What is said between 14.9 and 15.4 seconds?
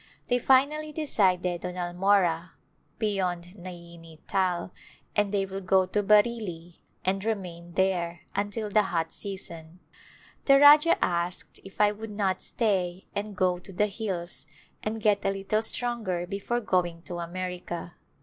get a